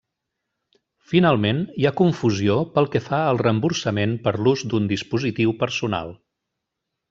Finalment, 1.11 1.59
hi 1.81 1.85
ha 1.89 1.91
confusió 1.99 2.57
pel 2.79 2.89
que 2.95 3.03
fa 3.09 3.21
al 3.27 3.43
reemborsament 3.43 4.19
per 4.27 4.35
l'ús 4.43 4.67
d'un 4.73 4.91
dispositiu 4.97 5.55
personal. 5.65 6.19